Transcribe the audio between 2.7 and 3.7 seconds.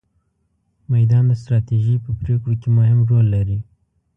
مهم رول لري.